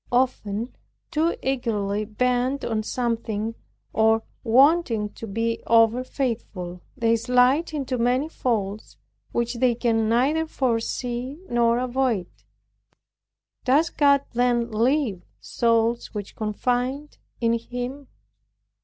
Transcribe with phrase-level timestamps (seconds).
[0.11, 0.75] Often
[1.11, 3.53] too eagerly bent on something,
[3.93, 8.97] or wanting to be over faithful, they slide into many faults,
[9.31, 12.25] which they can neither foresee nor avoid.
[13.63, 18.07] Does God then leave souls which confide in Him?